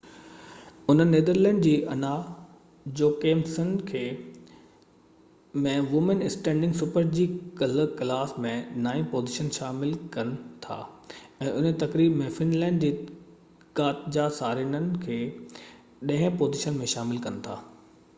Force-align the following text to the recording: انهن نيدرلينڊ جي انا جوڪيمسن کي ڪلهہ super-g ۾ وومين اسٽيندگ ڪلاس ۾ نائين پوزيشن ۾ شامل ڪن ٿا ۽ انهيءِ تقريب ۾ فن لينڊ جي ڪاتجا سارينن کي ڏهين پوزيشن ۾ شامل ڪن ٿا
انهن 0.91 1.09
نيدرلينڊ 1.15 1.59
جي 1.65 1.73
انا 1.95 2.13
جوڪيمسن 3.01 3.67
کي 3.91 3.99
ڪلهہ 4.15 4.55
super-g 4.63 5.67
۾ 5.67 5.75
وومين 5.91 6.23
اسٽيندگ 6.29 7.63
ڪلاس 8.01 8.33
۾ 8.47 8.55
نائين 8.89 9.05
پوزيشن 9.13 9.51
۾ 9.55 9.55
شامل 9.61 9.93
ڪن 10.19 10.33
ٿا 10.67 10.79
۽ 10.81 11.53
انهيءِ 11.53 11.77
تقريب 11.87 12.17
۾ 12.25 12.33
فن 12.41 12.57
لينڊ 12.63 12.83
جي 12.87 12.91
ڪاتجا 13.81 14.27
سارينن 14.43 14.91
کي 15.07 15.23
ڏهين 15.55 16.45
پوزيشن 16.45 16.81
۾ 16.87 16.93
شامل 16.99 17.25
ڪن 17.27 17.39
ٿا 17.49 17.61